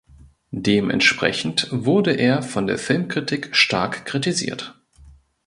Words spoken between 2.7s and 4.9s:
Filmkritik stark kritisiert.